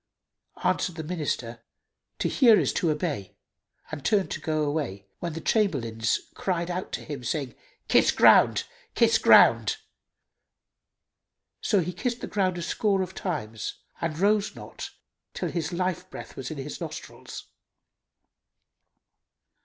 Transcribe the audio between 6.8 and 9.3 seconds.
to him, saying, "Kiss ground! Kiss